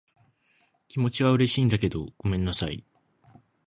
[0.87, 2.83] 気持ちは嬉しいんだけど、ごめんなさい。